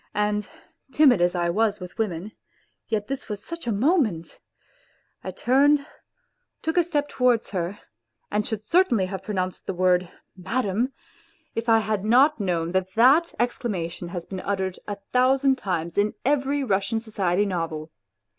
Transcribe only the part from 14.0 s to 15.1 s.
has been uttered a